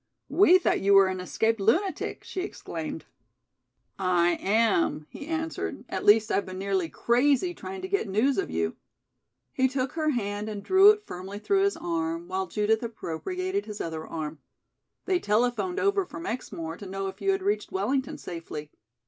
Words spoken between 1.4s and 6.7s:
lunatic," she exclaimed. "I am," he answered, "at least I've been